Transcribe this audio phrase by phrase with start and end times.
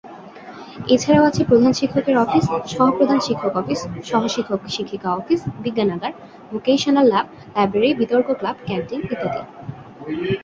[0.87, 6.13] এছাড়াও আছে প্রধান শিক্ষকের অফিস, সহঃপ্রধান শিক্ষক অফিস, সহঃশিক্ষক-শিক্ষিকা অফিস, বিজ্ঞানাগার,
[6.51, 9.41] ভোকেশনাল ল্যাব, লাইব্রেরী, বিতর্ক ক্লাব, ক্যান্টিন ইত্যাদি।